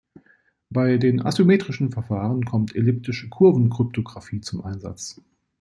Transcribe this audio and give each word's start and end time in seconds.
Bei 0.71 0.97
den 0.97 1.21
asymmetrischen 1.23 1.91
Verfahren 1.91 2.43
kommt 2.43 2.75
Elliptische-Kurven-Kryptographie 2.75 4.41
zum 4.41 4.65
Einsatz. 4.65 5.21